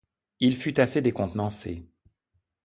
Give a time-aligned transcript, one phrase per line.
[0.39, 1.85] Il fut assez décontenancé.